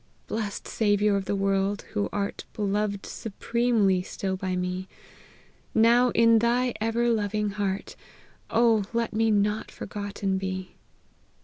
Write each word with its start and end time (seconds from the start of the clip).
Blest 0.25 0.67
Saviour 0.67 1.15
of 1.15 1.25
the 1.25 1.35
world! 1.35 1.83
who 1.93 2.09
art 2.11 2.45
Beloved 2.53 3.05
supremely 3.05 4.01
still 4.01 4.35
by 4.35 4.55
me, 4.55 4.87
Now, 5.75 6.09
in 6.15 6.39
thy 6.39 6.73
ever 6.81 7.07
loving 7.09 7.51
heart, 7.51 7.95
Oh 8.49 8.83
let 8.93 9.13
me 9.13 9.29
not 9.29 9.69
forgotten 9.69 10.39
be 10.39 10.73